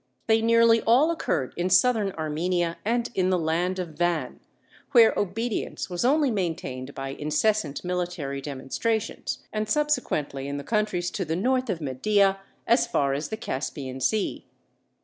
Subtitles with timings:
[0.25, 4.39] They nearly all occurred in Southern Armenia and in the land of Van,
[4.93, 11.23] where obedience was only maintained by incessant military demonstrations, and subsequently in the countries to
[11.23, 14.47] the north of Media as far as the Caspian Sea.